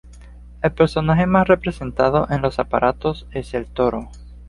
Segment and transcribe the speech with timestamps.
[0.63, 4.09] El personaje más representado en los aparatos es el Toro.